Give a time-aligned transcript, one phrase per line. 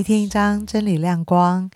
[0.00, 1.70] 一天一张，真理亮光。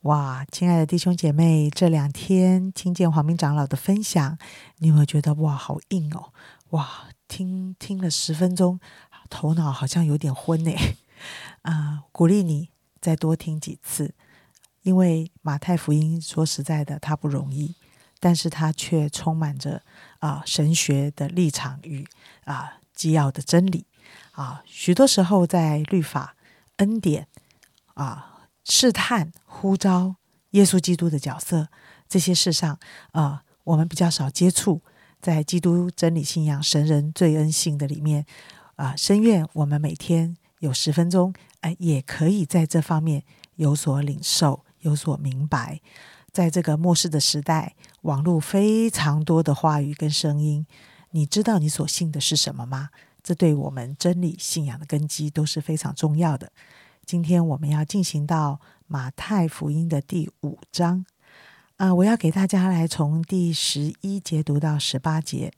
[0.00, 4.36] 哇，亲爱的弟兄姐妹，这两天听见黄明长老的分享，
[4.78, 6.32] 你有没有觉得哇，好硬哦？
[6.70, 8.80] 哇，听听了十分钟，
[9.30, 10.72] 头脑好像有点昏呢。
[11.62, 14.12] 啊，鼓励你再多听几次，
[14.82, 17.76] 因为马太福音说实在的，它不容易，
[18.18, 19.80] 但是它却充满着
[20.18, 22.04] 啊神学的立场与
[22.42, 23.86] 啊基要的真理
[24.32, 24.64] 啊。
[24.66, 26.34] 许多时候在律法
[26.78, 27.28] 恩典
[27.94, 30.16] 啊试探呼召
[30.50, 31.68] 耶稣基督的角色
[32.08, 32.78] 这些事上
[33.12, 34.82] 啊，我们比较少接触，
[35.20, 38.26] 在基督真理信仰神人最恩性的里面
[38.76, 41.34] 啊，深愿我们每天有十分钟。
[41.60, 43.22] 哎，也可以在这方面
[43.54, 45.80] 有所领受、有所明白。
[46.32, 50.66] 在这个末世的时代，网络非常多的话语跟声音，
[51.12, 52.88] 你知道你所信的是什么吗？
[53.22, 56.50] 这对我们真理信仰的根基都是非常重要的。
[57.12, 61.04] 今天我们要进行到马太福音的第五章
[61.76, 65.52] 啊，我要给大家来从第十一节读到十八节。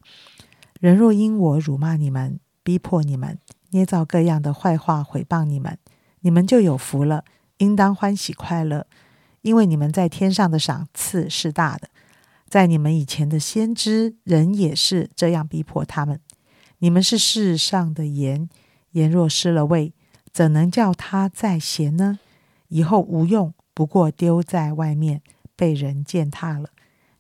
[0.80, 3.38] 人若因我辱骂你们、逼迫你们、
[3.70, 5.78] 捏造各样的坏话毁谤你们，
[6.22, 7.24] 你们就有福了，
[7.58, 8.88] 应当欢喜快乐，
[9.42, 11.88] 因为你们在天上的赏赐是大的。
[12.48, 16.18] 在你们以前的先知人也是这样逼迫他们。
[16.78, 18.48] 你们是世上的盐，
[18.90, 19.94] 盐若失了味，
[20.34, 22.18] 怎能叫它再闲呢？
[22.66, 25.22] 以后无用，不过丢在外面，
[25.54, 26.70] 被人践踏了。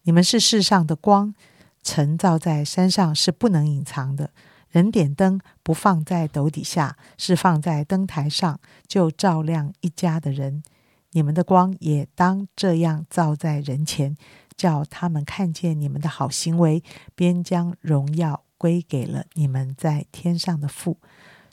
[0.02, 1.32] 你们是世上的光，
[1.80, 4.30] 晨照在山上是不能隐藏的。
[4.68, 8.58] 人点灯不放在斗底下，是放在灯台上，
[8.88, 10.64] 就照亮一家的人。
[11.12, 14.16] 你们的光也当这样照在人前，
[14.56, 16.82] 叫他们看见你们的好行为，
[17.14, 20.98] 便将荣耀归给了你们在天上的父。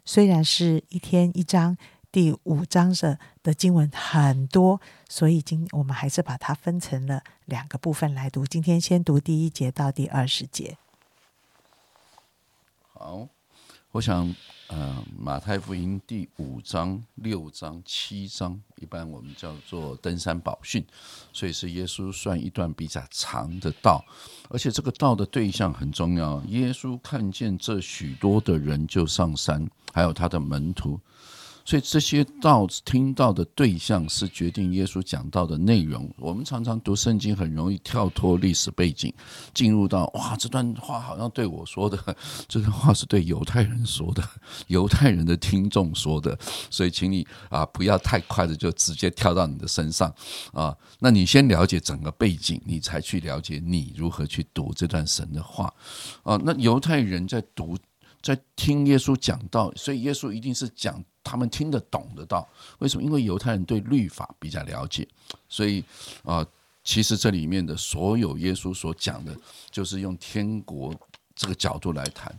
[0.04, 1.78] 虽然是一天一章，
[2.12, 8.46] 第五章的的经文很多，所以今我们还是把它分成了两个部分来读。
[8.46, 10.78] 今天先读第一节到第二十节。
[12.94, 13.28] 好，
[13.92, 14.34] 我想，
[14.68, 20.82] 呃，马太福音第五章、六章、七章，一般我们叫做登山宝训，
[21.34, 24.02] 所以是耶稣算一段比较长的道，
[24.50, 26.42] 而且这个道的对象很重要。
[26.46, 30.98] 耶稣看见这许多的人就上山，还有他的门徒。
[31.64, 36.10] 所以这些道听到的对象是决定耶稣讲道的内容。
[36.18, 39.14] 我们常常读圣经，很容易跳脱历史背景，
[39.54, 41.98] 进入到哇，这段话好像对我说的，
[42.48, 44.24] 这 段话是对犹太人说的，
[44.68, 46.38] 犹太人的听众说的。
[46.70, 50.14] 所以，请你啊，不要太快的就直接跳到你的身上
[50.54, 50.76] 啊。
[51.00, 55.74] 那你先了解整个背景，你才去了解你如何去读这段神的话
[56.24, 56.40] 啊。
[56.44, 57.78] 那犹太人在读。
[58.22, 62.48] 在听耶稣讲道，所以耶稣一定是讲他们听得懂的道。
[62.80, 63.04] 为什么？
[63.04, 65.08] 因为犹太人对律法比较了解，
[65.50, 65.84] 所以
[66.24, 66.46] 啊，
[66.84, 69.36] 其实这里面的所有耶稣所讲的，
[69.72, 70.94] 就是用天国
[71.36, 72.34] 这个角度来谈。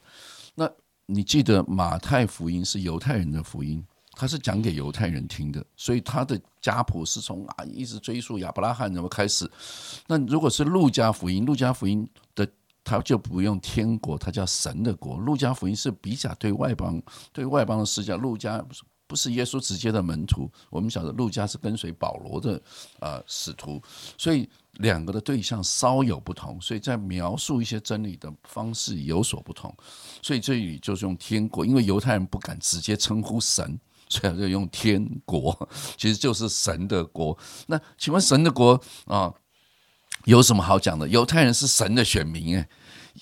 [0.54, 0.70] 那
[1.06, 9.50] 你记得马太福音是犹太人的福音，他是讲给犹太人听的，所以他的家谱是从啊一直追溯亚伯拉罕怎么开始。
[10.06, 12.08] 那如果是路加福音，路加福音。
[12.84, 15.16] 他就不用天国，他叫神的国。
[15.16, 17.00] 路加福音是比较对外邦、
[17.32, 18.16] 对外邦的视角。
[18.16, 18.64] 路加
[19.06, 22.60] 不是耶稣直接的门徒，我们晓得路加是跟随保罗的
[23.00, 23.80] 呃使徒，
[24.16, 24.48] 所以
[24.78, 29.74] 两个的对象稍有不同，所以在描述一些真理的方式有所不同。
[30.22, 33.78] 所以这里就是用天国，因为犹太人不敢直接称呼神，
[34.08, 37.36] 所以就用天国，其实就是神的国。
[37.66, 39.32] 那请问神的国啊？
[40.24, 41.08] 有什么好讲的？
[41.08, 42.68] 犹太人是神的选民哎。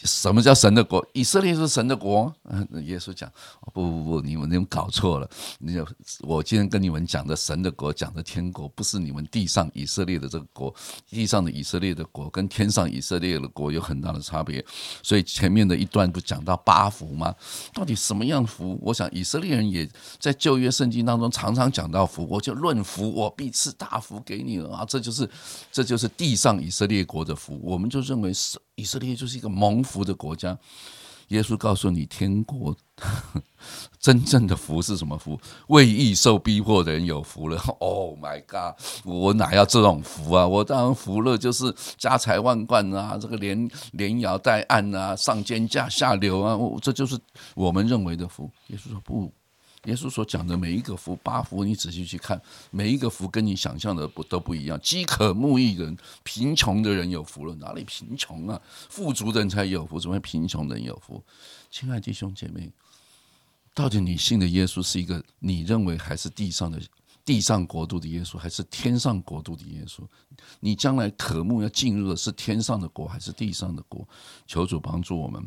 [0.04, 1.04] 什么叫神的国？
[1.12, 2.32] 以色列是神的国。
[2.44, 3.30] 嗯， 耶稣讲：
[3.72, 5.28] 不不不，你们你们搞错了。
[5.58, 5.76] 你
[6.20, 10.74] 我今天跟你们讲的神的国，讲的天国，不是你们地上以色列的这个国。
[11.08, 14.64] 地上的以色列的国跟天上以色列的国有很大的差别。
[15.02, 17.34] 所以前面的一段不讲到八福吗？
[17.74, 18.78] 到底什么样福？
[18.80, 19.88] 我想以色列人也
[20.18, 22.26] 在旧约圣经当中常常讲到福。
[22.30, 24.84] 我就论福，我必赐大福给你了啊！
[24.84, 25.28] 这就是
[25.72, 27.60] 这就是地上以色列国的福。
[27.62, 28.58] 我们就认为是。
[28.76, 30.58] 以色列就是一个蒙福的国家。
[31.28, 32.76] 耶稣告诉你，天国
[34.00, 35.38] 真正的福是什么福？
[35.68, 37.56] 为义受逼迫的人有福了。
[37.78, 38.74] Oh my god！
[39.04, 40.44] 我哪要这种福啊？
[40.44, 47.16] 我当然福了，就是家财万贯啊，这个连连摇带按啊，上尖架下流啊，我这就是
[47.54, 48.50] 我们认为的福。
[48.66, 49.32] 耶稣说不。
[49.84, 52.40] 耶稣所讲的每一个福，八福，你仔细去看，
[52.70, 54.78] 每一个福跟你想象的不都不一样。
[54.82, 58.60] 饥渴慕义人，贫穷的人有福了，哪里贫穷啊？
[58.90, 61.22] 富足的人才有福，怎么会贫穷人有福？
[61.70, 62.70] 亲爱弟兄姐妹，
[63.72, 66.78] 到底你信的耶稣是一个你认为还是地上的
[67.24, 70.02] 地上国度的耶稣，还是天上国度的耶稣？
[70.60, 74.06] 你将来渴慕要进入的是天上的国，还是地上的国？
[74.46, 75.42] 求主帮助我们。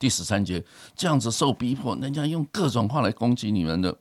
[0.00, 0.64] 第十三节，
[0.96, 3.96] 这样子受逼迫，人家用各种话来攻击你们的，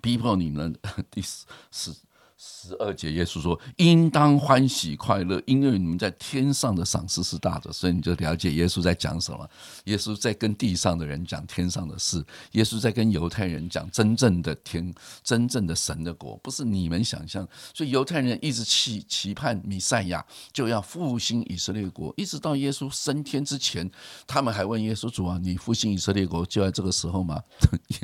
[0.00, 0.74] 逼迫你们。
[1.10, 1.92] 第十十。
[2.40, 9.50] 十二节，耶稣说：“应当欢喜快乐，因为你们在天上的赏赐是大的。”所以你就了解耶稣在讲什么。
[9.86, 14.94] 耶稣在跟地上的人讲天上的事，耶稣在跟犹太人讲真正的天、
[15.24, 17.44] 真正的神的国，不是你们想象。
[17.74, 23.90] 所以犹太人一直期期盼弥赛亚就要复兴以色列国，一直到耶稣升天之前，
[24.28, 27.42] 他们还问耶稣主啊：“你复兴以色列国就在这个时候吗？”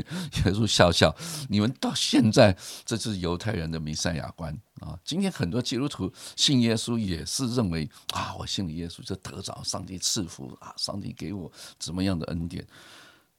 [0.44, 1.14] 耶稣笑笑
[1.48, 12.66] ：“你们到现在，这是犹太人的弥赛亚。”法官啊，今天很多基督徒信耶稣，也是认为啊，我信了耶稣就得着上帝赐福啊，上帝给我怎么样的恩典？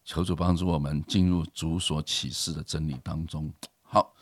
[0.04, 3.52] 求主帮助我们进入主所启示的真理当中。
[3.82, 4.14] 好，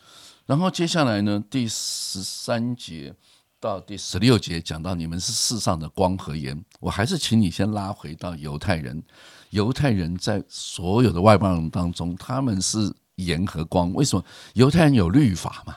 [0.45, 3.13] 然后接下来呢，第十三节
[3.59, 9.03] 到第十六节讲到你们是世上的光和盐，我还是请你先拉回到犹太人。
[9.49, 13.93] 犹太人在所有的外邦人当中，他们是盐和光。
[13.93, 14.23] 为什么？
[14.53, 15.75] 犹太人有律法嘛？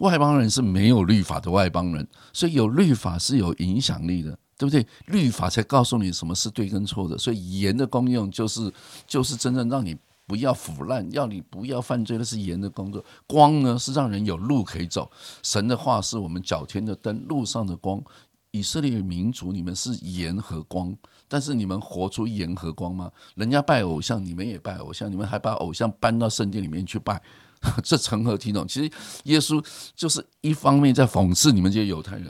[0.00, 4.86] 外邦人是没有律法的外邦人，所以有律法是有影响力的，对不对？
[5.06, 7.16] 律法才告诉你什么是对跟错的。
[7.18, 8.72] 所以盐的功用就是
[9.06, 9.96] 就是真正让你
[10.26, 13.04] 不要腐烂，要你不要犯罪的是盐的工作。
[13.26, 15.10] 光呢是让人有路可以走。
[15.42, 18.02] 神的话是我们脚前的灯，路上的光。
[18.50, 20.96] 以色列民族，你们是盐和光，
[21.28, 23.12] 但是你们活出盐和光吗？
[23.34, 27.22] 人家拜偶像，你们也拜偶像，你们还把偶像搬到圣殿里面去拜。
[27.82, 28.66] 这成何体统？
[28.66, 28.90] 其实
[29.24, 29.64] 耶稣
[29.94, 32.26] 就是一方面在讽刺你们这些犹太人，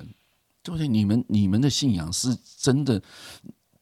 [0.62, 0.88] 对不对？
[0.88, 3.02] 你们你们的信仰是真的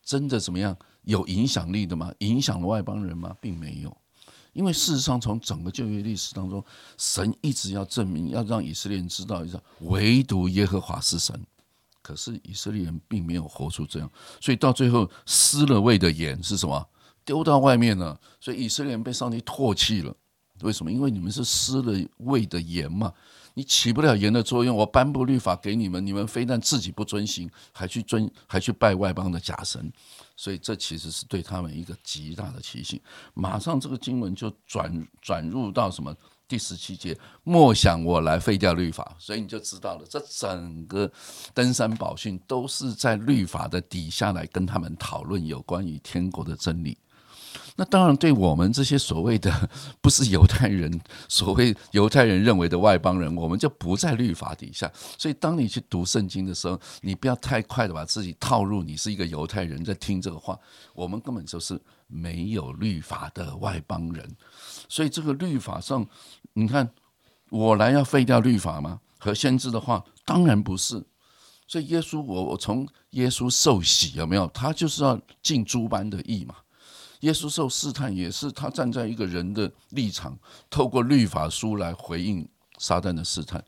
[0.03, 2.13] 真的怎么样有影响力的吗？
[2.19, 3.35] 影响了外邦人吗？
[3.41, 3.97] 并没有，
[4.53, 6.65] 因为事实上从整个旧约历史当中，
[6.99, 11.41] 神一直要证明，要让以色列人知道一下，唯独耶和华是神。
[12.03, 14.09] 可是以色列人并没有活出这样，
[14.41, 16.89] 所以到最后失了位的盐是什么？
[17.25, 20.17] 丢到外面了，所以以色列人被上帝唾弃了。
[20.63, 20.91] 为什么？
[20.91, 23.13] 因为你们是失了位的盐嘛，
[23.55, 24.77] 你起不了盐的作用。
[24.77, 29.93] 我颁布律法给你们，你们非但自己不遵行，还去遵，还去拜外邦的假神，
[30.37, 33.01] 所以这其实是对他们一个极大的提醒。
[33.35, 36.15] 马上这个经文就转转入到什么
[36.49, 41.11] 第十七节，莫想我来废掉律法，所以你就知道了，这整个
[41.53, 46.97] 登山宝训都是在律法的底下来跟他们讨论有关于天国的真理。
[47.79, 49.69] 那当然，对我们这些所谓的
[50.01, 54.91] 不是犹太人，所谓犹太人认为的外邦人，我们就不在律法底下。
[55.19, 60.59] 所以，当你去读圣经的时候，你不要太快的把自己套入你是一个犹太人在听这个话。
[60.95, 64.27] 我们根本就是没有律法的外邦人。
[64.89, 66.07] 所以，这个律法上，
[66.55, 66.91] 你看，
[67.51, 69.01] 我来要废掉律法吗？
[69.19, 71.05] 和先知的话，当然不是。
[71.69, 74.47] 所以，耶稣，我我从耶稣受洗有没有？
[74.49, 76.55] 他就是要尽诸般的义嘛。
[77.21, 83.65] 耶稣受试探，也是他站在一个人的立场，透过律法书来回应撒旦的试探。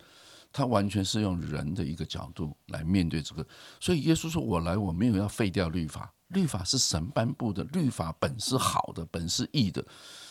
[0.51, 3.47] 他完全是用人的一个角度来面对这个。
[3.79, 9.85] 所以耶稣说：“我来，我没有要废掉律法，律法是神颁布的，律法本是好的，本是义的。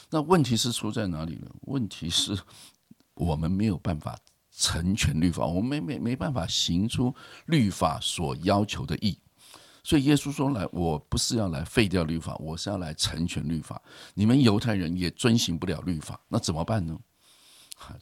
[0.09, 1.47] 那问题是出在哪里呢？
[1.61, 2.37] 问题是
[3.13, 4.17] 我们没有办法
[4.51, 7.13] 成全律法，我们没没没办法行出
[7.45, 9.19] 律法所要求的义。”
[9.87, 13.81] 所以耶稣说：“来，我不是要来废掉律法，我是要来成全律法。
[14.15, 16.99] 你们犹太人也遵行不了律法，那怎么办呢？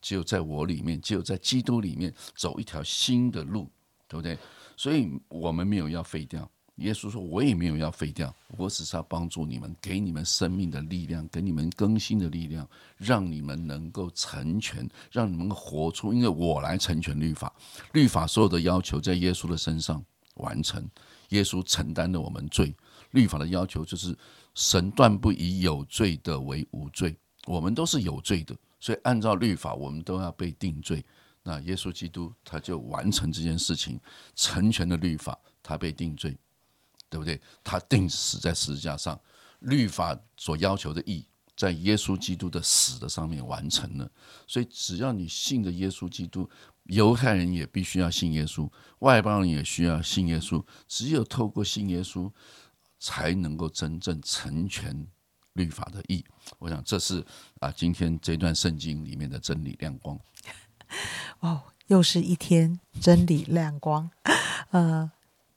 [0.01, 3.70] 只有在我里面，只有在基督里面走一条新的路，
[4.08, 4.36] 对不对？
[4.75, 6.50] 所以我们没有要废掉。
[6.77, 16.12] 耶稣说：我也没有要废掉，我只是要帮助你们，给你们生命的力量，给你们更新的力量，让你们能够成全，让你们活出。
[16.12, 17.54] 因为我来成全律法，
[17.94, 20.04] 律法所有的要求在耶稣的身上
[20.38, 20.84] 完成。”
[21.29, 22.75] 耶稣承担了我们罪，
[23.12, 24.17] 律法的要求就是
[24.53, 27.15] 神断不以有罪的为无罪，
[27.46, 31.03] 我们都是有罪的，所以按照律法，我们都要被定罪。
[31.44, 34.00] 那耶稣基督他就完成这件事情，
[34.36, 36.36] 成全了律法，他被定罪，
[37.10, 37.39] 对不对？
[37.63, 39.20] 他定死在十字架上，
[39.60, 41.24] 律法所要求的义，
[41.56, 44.10] 在耶稣基督的死的上面完成了。
[44.46, 46.50] 所以只要你信的耶稣基督。
[46.90, 48.70] 犹太人也必须要信耶稣，
[49.00, 50.64] 外邦人也需要信耶稣。
[50.88, 52.32] 只有透过信耶稣，
[53.00, 55.08] 才能够真正成全
[55.54, 56.24] 律法的义。
[56.60, 57.26] 我想这是
[57.60, 60.20] 啊，今天这段圣经里面的真理亮光。
[61.42, 64.12] 哦，又是一天真理亮光。
[64.70, 65.12] 呃，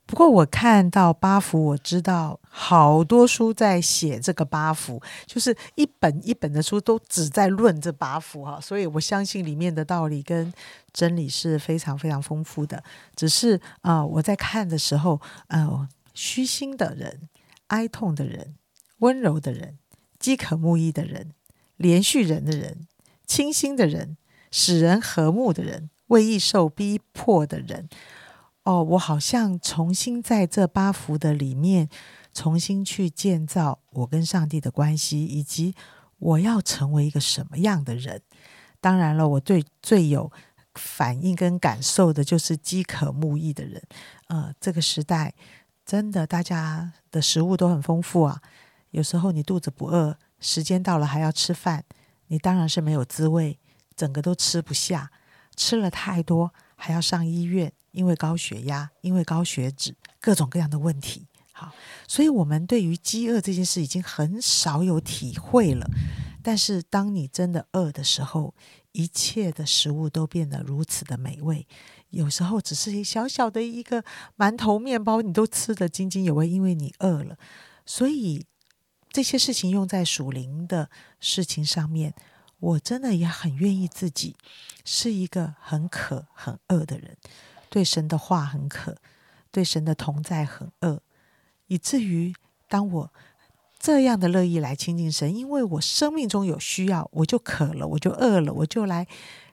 [0.09, 10.51] 不过我看到八福，我知道好多书在写这个八福，就是一本一本的书都只在论这八福哈，所以我相信里面的道理跟
[10.91, 12.83] 真理是非常非常丰富的。
[13.15, 17.29] 只是啊，我在看的时候，呃，虚心的人、
[17.67, 18.55] 哀痛的人、
[18.97, 19.77] 温柔的人、
[20.17, 21.33] 饥渴慕义的人、
[21.77, 22.87] 连续人的人、
[23.27, 24.17] 清心的人、
[24.49, 27.87] 使人和睦的人、为义受逼迫的人。
[28.69, 31.89] 哦，我好像重新在这八福的里面，
[32.35, 35.73] 重新去建造我跟上帝的关系，以及
[36.19, 38.21] 我要成为一个什么样的人。
[38.79, 40.31] 当然了，我对最有
[40.75, 43.81] 反应跟感受的就是饥渴慕义的人。
[44.27, 45.33] 呃，这个时代
[45.83, 48.39] 真的大家的食物都很丰富啊，
[48.91, 51.83] 有时候你肚子不饿，时间到了还要吃饭，
[52.27, 53.57] 你当然是没有滋味，
[53.95, 55.09] 整个都吃不下，
[55.55, 57.73] 吃了太多还要上医院。
[57.91, 61.27] 因为高血压，因为高血脂，各种各样的问题。
[61.51, 61.73] 好，
[62.07, 65.85] 所以我们对于饥饿这件事已经很少有体会了。
[66.41, 68.55] 但是，当你真的饿的时候，
[68.93, 71.67] 一切的食物都变得如此的美味。
[72.11, 74.03] 有时候，只是一小小的一个
[74.37, 77.37] 馒头、面包，你都吃得津津有味，因为你饿了。
[77.85, 78.45] 所以，
[79.11, 82.15] 这些事情用在属灵的事情上面，
[82.59, 84.37] 我真的也很愿意自己
[84.85, 87.17] 是一个很渴、很饿的人。
[87.69, 88.97] 对神的话很渴，
[89.51, 91.01] 对神的同在很饿，
[91.67, 92.33] 以至于
[92.67, 93.13] 当我
[93.79, 99.07] 这样的乐意来亲近神，因为我生命中有需要，我就渴了，我就饿了，我就来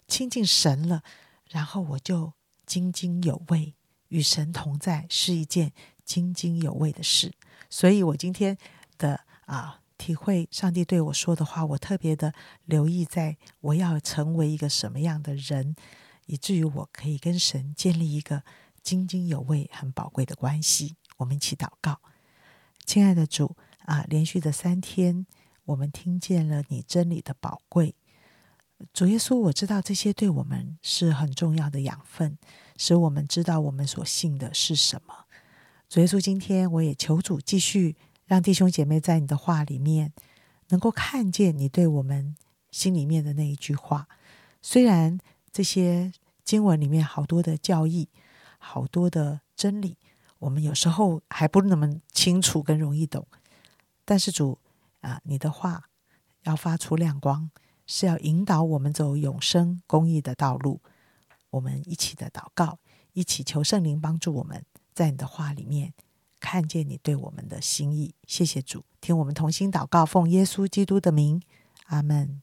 [0.08, 1.02] 亲近神了，
[1.50, 2.32] 然后我就
[2.64, 3.74] 津津有味，
[4.08, 5.72] 与神同在是一件
[6.04, 7.32] 津津有味的事。
[7.70, 8.56] 所以我今天
[8.98, 12.32] 的啊体会，上帝对我说的话，我特别的
[12.64, 15.76] 留意，在我要成为一个什么样的人。
[16.26, 18.42] 以至于我可以跟神建立一个
[18.82, 20.96] 津津有味、很宝贵的关系。
[21.16, 22.00] 我们一起祷告，
[22.84, 23.56] 亲爱的主
[23.86, 25.26] 啊，连续的三天，
[25.64, 27.94] 我们听见了你真理的宝贵。
[28.92, 32.36] 主耶稣，我知道这些对我们是很重要的养分，
[32.76, 35.24] 使我们知道我们所信的是什么。
[35.88, 40.12] 主耶稣，今天我也求主继续让弟兄姐妹在你的话里面
[40.68, 42.36] 能够看见你对我们
[42.70, 44.08] 心里面的那一句话，
[44.60, 45.18] 虽然。
[45.56, 46.12] 这些
[46.44, 48.10] 经文里面好多的教义，
[48.58, 49.96] 好多的真理，
[50.38, 53.26] 我们有时候还不那么清楚跟容易懂。
[54.04, 54.58] 但是主
[55.00, 55.84] 啊，你的话
[56.42, 57.50] 要发出亮光，
[57.86, 60.82] 是要引导我们走永生公义的道路。
[61.48, 62.78] 我们一起的祷告，
[63.14, 65.94] 一起求圣灵帮助我们在你的话里面
[66.38, 68.14] 看见你对我们的心意。
[68.26, 71.40] 谢谢主，听我们同心祷告，奉耶稣基督的名，
[71.86, 72.42] 阿门。